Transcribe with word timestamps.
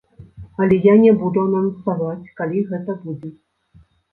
Але 0.63 0.79
я 0.85 0.95
не 1.03 1.11
буду 1.25 1.43
анансаваць, 1.47 2.31
калі 2.41 2.65
гэта 2.73 2.99
будзе. 3.07 3.31